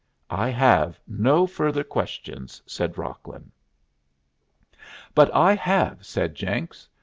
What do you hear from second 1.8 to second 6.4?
questions," said Rocklin. "But I have," said